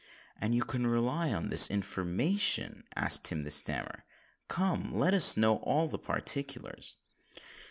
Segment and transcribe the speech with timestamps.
[0.39, 4.01] "And can you rely on this information?" asked Tim the Snammer.
[4.47, 6.95] "Come—let us know all the particklers."